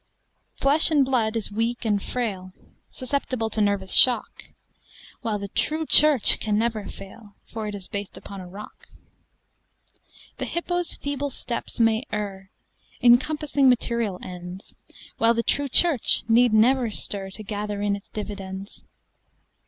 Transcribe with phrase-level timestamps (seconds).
[0.59, 2.53] Flesh and blood is weak and frail,
[2.89, 4.45] Susceptible to nervous shock;
[5.21, 8.87] While the True Church can never failFor it is based upon a rock.
[10.39, 12.49] The hippo's feeble steps may errIn
[13.19, 14.73] compassing material ends,
[15.19, 18.81] While the True Church need never stirTo gather in its dividends.